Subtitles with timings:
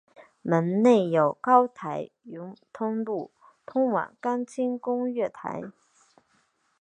[0.41, 2.09] 门内有高台
[2.73, 3.29] 甬路
[3.67, 5.61] 通往干清宫月台。